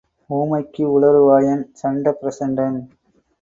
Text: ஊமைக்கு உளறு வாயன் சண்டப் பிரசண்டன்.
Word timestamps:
ஊமைக்கு 0.29 0.83
உளறு 0.85 1.21
வாயன் 1.23 1.71
சண்டப் 1.83 2.17
பிரசண்டன். 2.21 2.79